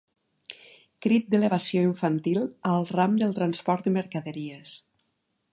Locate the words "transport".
3.39-3.89